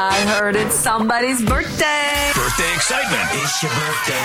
I 0.00 0.20
heard 0.38 0.54
it's 0.54 0.76
somebody's 0.76 1.44
birthday. 1.44 2.30
Birthday 2.32 2.72
excitement. 2.72 3.28
It's 3.32 3.60
your 3.60 3.72
birthday. 3.72 4.22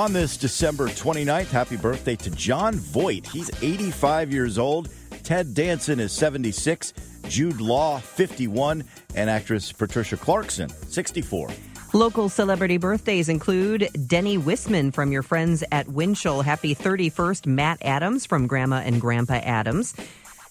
On 0.00 0.12
this 0.12 0.36
December 0.36 0.86
29th, 0.86 1.48
happy 1.48 1.76
birthday 1.76 2.14
to 2.14 2.30
Jon 2.30 2.74
Voight. 2.74 3.26
He's 3.26 3.50
85 3.60 4.32
years 4.32 4.58
old. 4.58 4.90
Ted 5.24 5.54
Danson 5.54 5.98
is 5.98 6.12
76. 6.12 6.92
Jude 7.26 7.60
Law, 7.60 7.98
51. 7.98 8.84
And 9.16 9.28
actress 9.28 9.72
Patricia 9.72 10.16
Clarkson, 10.16 10.68
64. 10.68 11.48
Local 11.92 12.28
celebrity 12.28 12.76
birthdays 12.76 13.28
include 13.28 13.88
Denny 14.06 14.38
Wisman 14.38 14.94
from 14.94 15.10
your 15.10 15.22
friends 15.22 15.64
at 15.72 15.88
Winchell. 15.88 16.42
Happy 16.42 16.76
31st, 16.76 17.46
Matt 17.46 17.78
Adams 17.82 18.24
from 18.24 18.46
Grandma 18.46 18.82
and 18.84 19.00
Grandpa 19.00 19.40
Adams. 19.42 19.94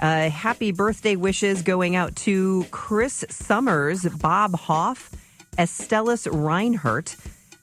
Uh, 0.00 0.30
happy 0.30 0.72
birthday 0.72 1.14
wishes 1.14 1.60
going 1.62 1.94
out 1.94 2.16
to 2.16 2.64
Chris 2.70 3.24
Summers, 3.28 4.04
Bob 4.20 4.54
Hoff, 4.54 5.10
Estellis 5.58 6.26
Reinhardt, 6.32 7.16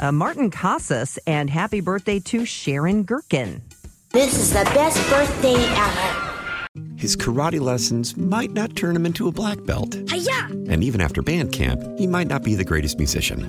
uh, 0.00 0.10
Martin 0.10 0.50
Casas, 0.50 1.16
and 1.26 1.48
happy 1.48 1.80
birthday 1.80 2.18
to 2.18 2.44
Sharon 2.44 3.04
Gherkin. 3.04 3.62
This 4.10 4.36
is 4.36 4.52
the 4.52 4.64
best 4.74 4.98
birthday 5.08 5.54
ever. 5.54 6.30
His 6.96 7.16
karate 7.16 7.60
lessons 7.60 8.16
might 8.16 8.50
not 8.50 8.74
turn 8.74 8.96
him 8.96 9.06
into 9.06 9.28
a 9.28 9.32
black 9.32 9.64
belt. 9.64 9.96
Hi-ya! 10.08 10.46
And 10.68 10.82
even 10.82 11.00
after 11.00 11.22
band 11.22 11.52
camp, 11.52 11.80
he 11.98 12.08
might 12.08 12.26
not 12.26 12.42
be 12.42 12.56
the 12.56 12.64
greatest 12.64 12.98
musician. 12.98 13.48